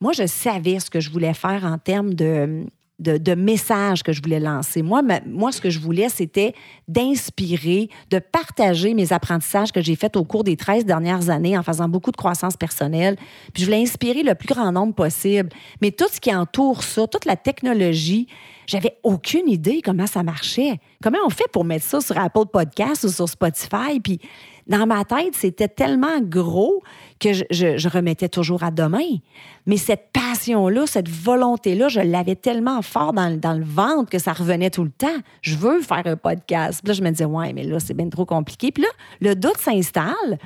moi, 0.00 0.12
je 0.12 0.26
savais 0.26 0.80
ce 0.80 0.88
que 0.88 0.98
je 0.98 1.10
voulais 1.10 1.34
faire 1.34 1.64
en 1.64 1.76
termes 1.76 2.14
de, 2.14 2.64
de, 3.00 3.34
messages 3.34 4.02
que 4.02 4.12
je 4.12 4.22
voulais 4.22 4.40
lancer. 4.40 4.82
Moi, 4.82 5.02
moi 5.26 5.52
ce 5.52 5.60
que 5.60 5.70
je 5.70 5.78
voulais, 5.78 6.08
c'était 6.08 6.54
d'inspirer, 6.86 7.88
de 8.10 8.18
partager 8.18 8.94
mes 8.94 9.12
apprentissages 9.12 9.72
que 9.72 9.80
j'ai 9.80 9.96
faits 9.96 10.16
au 10.16 10.24
cours 10.24 10.44
des 10.44 10.56
13 10.56 10.84
dernières 10.84 11.30
années 11.30 11.56
en 11.56 11.62
faisant 11.62 11.88
beaucoup 11.88 12.10
de 12.10 12.16
croissance 12.16 12.56
personnelle. 12.56 13.16
Puis 13.54 13.62
je 13.62 13.66
voulais 13.66 13.82
inspirer 13.82 14.22
le 14.22 14.34
plus 14.34 14.48
grand 14.48 14.70
nombre 14.70 14.94
possible. 14.94 15.48
Mais 15.80 15.90
tout 15.90 16.08
ce 16.12 16.20
qui 16.20 16.34
entoure 16.34 16.82
ça, 16.82 17.06
toute 17.06 17.24
la 17.24 17.36
technologie, 17.36 18.26
j'avais 18.66 18.96
aucune 19.02 19.48
idée 19.48 19.80
comment 19.82 20.06
ça 20.06 20.22
marchait. 20.22 20.78
Comment 21.02 21.18
on 21.26 21.30
fait 21.30 21.48
pour 21.50 21.64
mettre 21.64 21.86
ça 21.86 22.00
sur 22.00 22.16
Apple 22.18 22.46
Podcast 22.52 23.04
ou 23.04 23.08
sur 23.08 23.28
Spotify? 23.28 23.98
Puis 24.02 24.20
dans 24.70 24.86
ma 24.86 25.04
tête, 25.04 25.34
c'était 25.34 25.68
tellement 25.68 26.20
gros 26.20 26.82
que 27.18 27.32
je, 27.32 27.88
remettais 27.88 28.28
toujours 28.28 28.62
à 28.62 28.70
demain. 28.70 29.18
Mais 29.66 29.76
cette 29.76 30.10
passion 30.12 30.30
passion-là, 30.30 30.86
cette 30.86 31.08
volonté-là, 31.08 31.88
je 31.88 32.00
l'avais 32.00 32.36
tellement 32.36 32.80
fort 32.82 33.12
dans, 33.12 33.36
dans, 33.36 33.52
le 33.52 33.64
ventre 33.64 34.10
que 34.10 34.18
ça 34.18 34.32
revenait 34.32 34.70
tout 34.70 34.84
le 34.84 34.90
temps. 34.90 35.08
Je 35.42 35.56
veux 35.56 35.80
faire 35.82 36.06
un 36.06 36.16
podcast. 36.16 36.80
Puis 36.82 36.88
là, 36.88 36.94
je 36.94 37.02
me 37.02 37.10
disais, 37.10 37.24
ouais, 37.24 37.52
mais 37.52 37.64
là, 37.64 37.80
c'est 37.80 37.94
bien 37.94 38.08
trop 38.08 38.24
compliqué. 38.24 38.70
Puis 38.70 38.84
là, 38.84 38.88
le 39.20 39.34
doute 39.34 39.58
s'installe. 39.58 40.38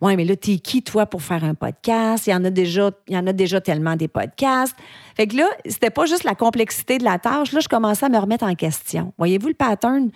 Ouais, 0.00 0.16
mais 0.16 0.24
là, 0.24 0.36
t'es 0.36 0.58
qui, 0.58 0.82
toi, 0.82 1.06
pour 1.06 1.22
faire 1.22 1.44
un 1.44 1.54
podcast? 1.54 2.26
Il 2.26 2.30
y 2.30 2.34
en 2.34 2.44
a 2.44 2.50
déjà, 2.50 2.90
il 3.08 3.14
y 3.14 3.18
en 3.18 3.26
a 3.26 3.32
déjà 3.32 3.60
tellement 3.60 3.96
des 3.96 4.08
podcasts. 4.08 4.76
Fait 5.16 5.26
que 5.26 5.36
là, 5.36 5.48
c'était 5.66 5.90
pas 5.90 6.06
juste 6.06 6.24
la 6.24 6.34
complexité 6.34 6.98
de 6.98 7.04
la 7.04 7.18
tâche. 7.18 7.52
Là, 7.52 7.60
je 7.60 7.68
commençais 7.68 8.06
à 8.06 8.08
me 8.08 8.18
remettre 8.18 8.44
en 8.44 8.54
question. 8.54 9.12
Voyez-vous 9.18 9.48
le 9.48 9.54
pattern? 9.54 10.10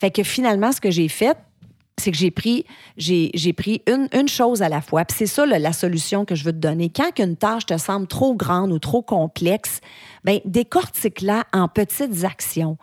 Fait 0.00 0.10
que 0.10 0.22
finalement, 0.22 0.70
ce 0.70 0.80
que 0.80 0.90
j'ai 0.90 1.08
fait, 1.08 1.36
c'est 1.98 2.10
que 2.10 2.16
j'ai 2.16 2.30
pris, 2.30 2.64
j'ai, 2.96 3.52
pris 3.52 3.82
une, 3.86 4.08
une, 4.12 4.28
chose 4.28 4.62
à 4.62 4.68
la 4.68 4.80
fois. 4.80 5.04
Puis 5.04 5.16
c'est 5.18 5.26
ça 5.26 5.46
la 5.46 5.72
solution 5.72 6.24
que 6.24 6.34
je 6.34 6.44
veux 6.44 6.52
te 6.52 6.58
donner. 6.58 6.90
Quand 6.90 7.18
une 7.18 7.36
tâche 7.36 7.66
te 7.66 7.76
semble 7.78 8.06
trop 8.06 8.34
grande 8.34 8.72
ou 8.72 8.78
trop 8.78 9.02
complexe, 9.02 9.80
bien, 10.24 10.38
décortique-la 10.44 11.44
en 11.52 11.68
petites 11.68 12.24
actions. 12.24 12.76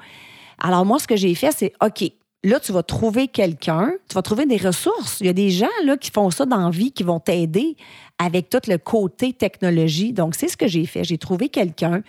Alors 0.60 0.86
moi, 0.86 1.00
ce 1.00 1.08
que 1.08 1.16
j'ai 1.16 1.36
fait, 1.36 1.52
c'est 1.52 1.74
OK, 1.84 2.04
là, 2.44 2.60
tu 2.60 2.72
vas 2.72 2.84
trouver 2.84 3.28
quelqu'un, 3.28 3.92
tu 4.08 4.16
vas 4.16 4.22
trouver 4.22 4.46
des 4.46 4.58
ressources. 4.58 5.20
Il 5.20 5.26
y 5.26 5.30
a 5.30 5.34
des 5.34 5.50
gens 5.50 5.68
là, 5.86 5.98
qui 5.98 6.12
font 6.12 6.30
ça 6.30 6.46
dans 6.46 6.66
la 6.66 6.70
vie, 6.70 6.92
qui 6.92 7.04
vont 7.04 7.20
t'aider 7.20 7.76
avec 8.18 8.50
tout 8.50 8.62
le 8.68 8.78
côté 8.78 9.34
technologie. 9.34 10.14
Donc, 10.14 10.36
c'est 10.36 10.48
ce 10.48 10.58
que 10.58 10.68
j'ai 10.68 10.86
fait. 10.86 11.04
J'ai 11.04 11.18
trouvé 11.18 11.50
quelqu'un 11.50 12.02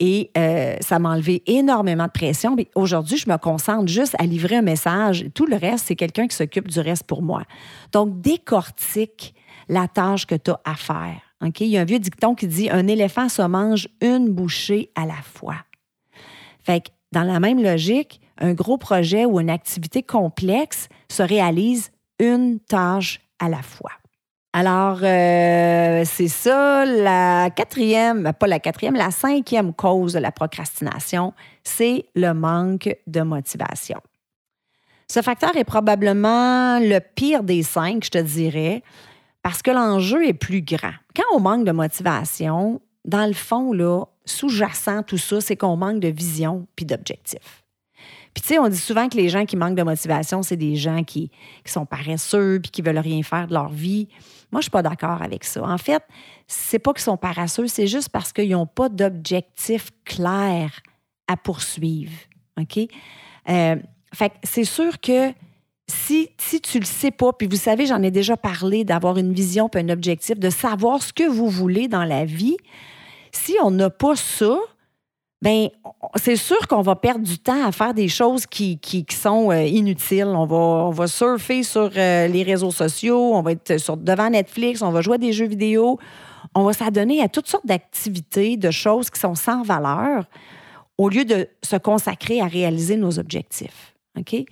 et 0.00 0.30
euh, 0.36 0.76
ça 0.80 0.98
m'a 0.98 1.10
enlevé 1.10 1.42
énormément 1.46 2.06
de 2.06 2.10
pression. 2.10 2.56
Mais 2.56 2.68
aujourd'hui, 2.74 3.18
je 3.18 3.28
me 3.30 3.36
concentre 3.36 3.86
juste 3.86 4.16
à 4.18 4.24
livrer 4.24 4.56
un 4.56 4.62
message. 4.62 5.26
Tout 5.34 5.46
le 5.46 5.56
reste, 5.56 5.86
c'est 5.86 5.96
quelqu'un 5.96 6.26
qui 6.26 6.34
s'occupe 6.34 6.66
du 6.66 6.80
reste 6.80 7.04
pour 7.04 7.22
moi. 7.22 7.44
Donc, 7.92 8.20
décortique 8.20 9.34
la 9.68 9.86
tâche 9.86 10.26
que 10.26 10.34
tu 10.34 10.50
as 10.50 10.60
à 10.64 10.74
faire. 10.74 11.20
Il 11.60 11.66
y 11.66 11.78
a 11.78 11.82
un 11.82 11.84
vieux 11.84 11.98
dicton 11.98 12.34
qui 12.34 12.46
dit 12.46 12.70
Un 12.70 12.86
éléphant 12.86 13.28
se 13.28 13.42
mange 13.42 13.88
une 14.00 14.30
bouchée 14.30 14.90
à 14.94 15.06
la 15.06 15.22
fois. 15.22 15.56
Fait 16.62 16.90
dans 17.12 17.22
la 17.22 17.40
même 17.40 17.62
logique, 17.62 18.20
un 18.38 18.54
gros 18.54 18.78
projet 18.78 19.24
ou 19.24 19.40
une 19.40 19.50
activité 19.50 20.02
complexe 20.02 20.88
se 21.10 21.22
réalise 21.22 21.90
une 22.18 22.60
tâche 22.60 23.20
à 23.38 23.48
la 23.48 23.62
fois. 23.62 23.90
Alors, 24.52 24.98
euh, 25.02 26.02
c'est 26.04 26.28
ça, 26.28 26.84
la 26.84 27.50
quatrième, 27.50 28.32
pas 28.32 28.48
la 28.48 28.58
quatrième, 28.58 28.96
la 28.96 29.12
cinquième 29.12 29.72
cause 29.72 30.14
de 30.14 30.18
la 30.18 30.32
procrastination, 30.32 31.34
c'est 31.62 32.06
le 32.16 32.32
manque 32.32 32.96
de 33.06 33.20
motivation. 33.20 34.00
Ce 35.06 35.22
facteur 35.22 35.56
est 35.56 35.64
probablement 35.64 36.80
le 36.80 36.98
pire 36.98 37.44
des 37.44 37.62
cinq, 37.62 38.04
je 38.04 38.10
te 38.10 38.18
dirais, 38.18 38.82
parce 39.42 39.62
que 39.62 39.70
l'enjeu 39.70 40.26
est 40.26 40.34
plus 40.34 40.62
grand. 40.62 40.94
Quand 41.14 41.24
on 41.32 41.40
manque 41.40 41.64
de 41.64 41.72
motivation, 41.72 42.80
dans 43.04 43.26
le 43.26 43.32
fond, 43.32 43.72
là, 43.72 44.04
sous-jacent 44.24 45.04
tout 45.04 45.18
ça, 45.18 45.40
c'est 45.40 45.56
qu'on 45.56 45.76
manque 45.76 46.00
de 46.00 46.08
vision 46.08 46.66
puis 46.74 46.86
d'objectif. 46.86 47.64
Puis, 48.34 48.42
tu 48.42 48.48
sais, 48.48 48.58
on 48.58 48.68
dit 48.68 48.78
souvent 48.78 49.08
que 49.08 49.16
les 49.16 49.28
gens 49.28 49.44
qui 49.44 49.56
manquent 49.56 49.76
de 49.76 49.82
motivation, 49.82 50.42
c'est 50.42 50.56
des 50.56 50.76
gens 50.76 51.02
qui, 51.02 51.30
qui 51.64 51.72
sont 51.72 51.86
paresseux 51.86 52.60
puis 52.62 52.70
qui 52.70 52.82
veulent 52.82 52.98
rien 52.98 53.22
faire 53.22 53.48
de 53.48 53.54
leur 53.54 53.68
vie. 53.68 54.08
Moi, 54.52 54.60
je 54.60 54.64
suis 54.64 54.70
pas 54.70 54.82
d'accord 54.82 55.22
avec 55.22 55.44
ça. 55.44 55.62
En 55.62 55.78
fait, 55.78 56.02
c'est 56.46 56.78
pas 56.78 56.92
qu'ils 56.92 57.02
sont 57.02 57.16
paresseux, 57.16 57.66
c'est 57.66 57.86
juste 57.86 58.08
parce 58.08 58.32
qu'ils 58.32 58.50
n'ont 58.50 58.66
pas 58.66 58.88
d'objectif 58.88 59.90
clair 60.04 60.80
à 61.28 61.36
poursuivre. 61.36 62.12
OK? 62.60 62.78
Euh, 63.48 63.76
fait 64.12 64.32
c'est 64.42 64.64
sûr 64.64 65.00
que 65.00 65.32
si, 65.86 66.30
si 66.38 66.60
tu 66.60 66.78
le 66.78 66.84
sais 66.84 67.10
pas, 67.10 67.32
puis 67.32 67.46
vous 67.48 67.56
savez, 67.56 67.86
j'en 67.86 68.02
ai 68.02 68.10
déjà 68.10 68.36
parlé 68.36 68.84
d'avoir 68.84 69.18
une 69.18 69.32
vision 69.32 69.68
puis 69.68 69.82
un 69.82 69.88
objectif, 69.88 70.38
de 70.38 70.50
savoir 70.50 71.02
ce 71.02 71.12
que 71.12 71.28
vous 71.28 71.48
voulez 71.48 71.88
dans 71.88 72.04
la 72.04 72.24
vie, 72.24 72.56
si 73.32 73.56
on 73.62 73.70
n'a 73.70 73.90
pas 73.90 74.16
ça, 74.16 74.58
ben 75.42 75.68
c'est 76.16 76.36
sûr 76.36 76.68
qu'on 76.68 76.82
va 76.82 76.96
perdre 76.96 77.24
du 77.24 77.38
temps 77.38 77.64
à 77.64 77.72
faire 77.72 77.94
des 77.94 78.08
choses 78.08 78.46
qui, 78.46 78.78
qui, 78.78 79.04
sont 79.10 79.50
euh, 79.50 79.62
inutiles. 79.64 80.26
On 80.26 80.44
va, 80.44 80.56
on 80.56 80.90
va 80.90 81.06
surfer 81.06 81.62
sur 81.62 81.90
euh, 81.96 82.26
les 82.26 82.42
réseaux 82.42 82.70
sociaux, 82.70 83.34
on 83.34 83.40
va 83.40 83.52
être 83.52 83.78
sur, 83.78 83.96
devant 83.96 84.28
Netflix, 84.28 84.82
on 84.82 84.90
va 84.90 85.00
jouer 85.00 85.14
à 85.14 85.18
des 85.18 85.32
jeux 85.32 85.46
vidéo, 85.46 85.98
on 86.54 86.64
va 86.64 86.72
s'adonner 86.72 87.22
à 87.22 87.28
toutes 87.28 87.48
sortes 87.48 87.66
d'activités, 87.66 88.56
de 88.56 88.70
choses 88.70 89.08
qui 89.08 89.18
sont 89.18 89.34
sans 89.34 89.62
valeur, 89.62 90.24
au 90.98 91.08
lieu 91.08 91.24
de 91.24 91.48
se 91.62 91.76
consacrer 91.76 92.40
à 92.40 92.46
réaliser 92.46 92.96
nos 92.96 93.18
objectifs. 93.18 93.94
OK? 94.18 94.44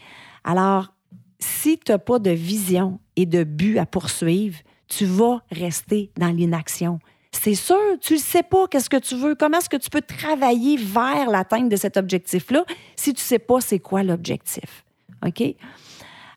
Alors, 0.45 0.95
si 1.39 1.79
tu 1.79 1.93
n'as 1.93 1.99
pas 1.99 2.19
de 2.19 2.31
vision 2.31 2.99
et 3.17 3.27
de 3.27 3.45
but 3.45 3.79
à 3.79 3.85
poursuivre, 3.85 4.59
tu 4.87 5.05
vas 5.05 5.43
rester 5.51 6.11
dans 6.17 6.29
l'inaction 6.29 6.99
c'est 7.33 7.55
sûr, 7.55 7.77
tu 8.01 8.15
ne 8.15 8.19
sais 8.19 8.43
pas 8.43 8.67
qu'est-ce 8.69 8.91
que 8.91 8.97
tu 8.97 9.15
veux. 9.15 9.35
Comment 9.35 9.59
est-ce 9.59 9.69
que 9.69 9.77
tu 9.77 9.91
peux 9.91 10.01
travailler 10.01 10.77
vers 10.77 11.31
l'atteinte 11.31 11.69
de 11.69 11.77
cet 11.77 11.97
objectif-là 11.97 12.65
si 12.97 13.13
tu 13.13 13.21
ne 13.21 13.27
sais 13.27 13.39
pas 13.39 13.61
c'est 13.61 13.79
quoi 13.79 14.03
l'objectif? 14.03 14.85
OK? 15.27 15.43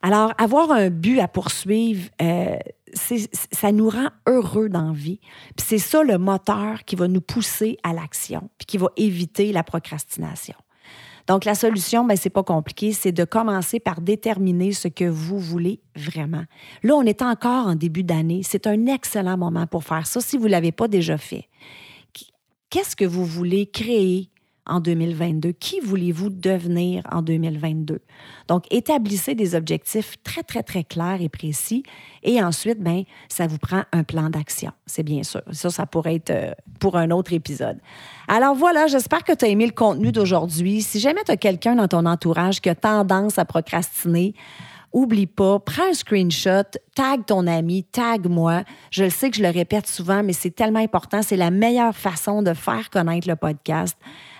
Alors, 0.02 0.32
avoir 0.36 0.72
un 0.72 0.90
but 0.90 1.20
à 1.20 1.28
poursuivre, 1.28 2.10
euh, 2.20 2.56
ça 2.94 3.72
nous 3.72 3.88
rend 3.88 4.08
heureux 4.26 4.68
dans. 4.68 4.92
Puis 4.92 5.18
c'est 5.58 5.78
ça 5.78 6.02
le 6.02 6.18
moteur 6.18 6.84
qui 6.84 6.96
va 6.96 7.08
nous 7.08 7.20
pousser 7.20 7.78
à 7.84 7.92
l'action, 7.92 8.50
puis 8.58 8.66
qui 8.66 8.78
va 8.78 8.88
éviter 8.96 9.52
la 9.52 9.62
procrastination. 9.62 10.56
Donc, 11.26 11.44
la 11.44 11.54
solution, 11.54 12.04
ben, 12.04 12.16
c'est 12.16 12.30
pas 12.30 12.42
compliqué, 12.42 12.92
c'est 12.92 13.12
de 13.12 13.24
commencer 13.24 13.80
par 13.80 14.00
déterminer 14.00 14.72
ce 14.72 14.88
que 14.88 15.04
vous 15.04 15.38
voulez 15.38 15.80
vraiment. 15.96 16.44
Là, 16.82 16.94
on 16.94 17.02
est 17.02 17.22
encore 17.22 17.66
en 17.66 17.74
début 17.74 18.02
d'année. 18.02 18.42
C'est 18.44 18.66
un 18.66 18.86
excellent 18.86 19.38
moment 19.38 19.66
pour 19.66 19.84
faire 19.84 20.06
ça 20.06 20.20
si 20.20 20.36
vous 20.36 20.46
ne 20.46 20.50
l'avez 20.50 20.72
pas 20.72 20.88
déjà 20.88 21.18
fait. 21.18 21.48
Qu'est-ce 22.70 22.96
que 22.96 23.04
vous 23.04 23.26
voulez 23.26 23.66
créer 23.66 24.31
en 24.66 24.80
2022? 24.80 25.52
Qui 25.52 25.80
voulez-vous 25.80 26.30
devenir 26.30 27.02
en 27.10 27.22
2022? 27.22 28.00
Donc, 28.48 28.64
établissez 28.70 29.34
des 29.34 29.54
objectifs 29.54 30.16
très, 30.22 30.42
très, 30.42 30.62
très 30.62 30.84
clairs 30.84 31.20
et 31.20 31.28
précis. 31.28 31.82
Et 32.22 32.42
ensuite, 32.42 32.80
ben, 32.80 33.04
ça 33.28 33.46
vous 33.46 33.58
prend 33.58 33.82
un 33.92 34.04
plan 34.04 34.30
d'action. 34.30 34.72
C'est 34.86 35.02
bien 35.02 35.22
sûr. 35.22 35.42
Ça, 35.50 35.70
ça 35.70 35.86
pourrait 35.86 36.16
être 36.16 36.30
euh, 36.30 36.52
pour 36.80 36.96
un 36.96 37.10
autre 37.10 37.32
épisode. 37.32 37.78
Alors 38.28 38.54
voilà, 38.54 38.86
j'espère 38.86 39.24
que 39.24 39.32
tu 39.32 39.44
as 39.44 39.48
aimé 39.48 39.66
le 39.66 39.72
contenu 39.72 40.12
d'aujourd'hui. 40.12 40.82
Si 40.82 41.00
jamais 41.00 41.22
tu 41.24 41.32
as 41.32 41.36
quelqu'un 41.36 41.74
dans 41.74 41.88
ton 41.88 42.06
entourage 42.06 42.60
qui 42.60 42.68
a 42.68 42.74
tendance 42.74 43.38
à 43.38 43.44
procrastiner, 43.44 44.34
Oublie 44.92 45.26
pas, 45.26 45.58
prends 45.58 45.88
un 45.90 45.94
screenshot, 45.94 46.64
tag 46.94 47.24
ton 47.26 47.46
ami, 47.46 47.84
tag 47.84 48.26
moi. 48.26 48.62
Je 48.90 49.04
le 49.04 49.10
sais 49.10 49.30
que 49.30 49.36
je 49.36 49.42
le 49.42 49.48
répète 49.48 49.86
souvent, 49.86 50.22
mais 50.22 50.34
c'est 50.34 50.50
tellement 50.50 50.80
important. 50.80 51.22
C'est 51.22 51.36
la 51.36 51.50
meilleure 51.50 51.96
façon 51.96 52.42
de 52.42 52.52
faire 52.52 52.90
connaître 52.90 53.26
le 53.26 53.36
podcast. 53.36 53.96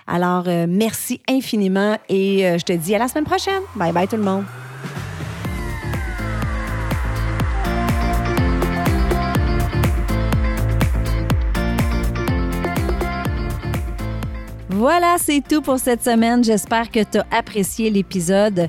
Alors, 0.06 0.44
euh, 0.48 0.66
merci 0.68 1.20
infiniment 1.28 1.96
et 2.08 2.46
euh, 2.46 2.58
je 2.58 2.64
te 2.64 2.72
dis 2.72 2.94
à 2.94 2.98
la 2.98 3.08
semaine 3.08 3.24
prochaine. 3.24 3.62
Bye 3.76 3.92
bye 3.92 4.06
tout 4.06 4.16
le 4.16 4.22
monde. 4.22 4.44
Voilà, 14.68 15.16
c'est 15.18 15.42
tout 15.48 15.62
pour 15.62 15.78
cette 15.78 16.02
semaine. 16.02 16.42
J'espère 16.42 16.90
que 16.90 17.04
tu 17.04 17.18
as 17.18 17.26
apprécié 17.30 17.88
l'épisode. 17.88 18.68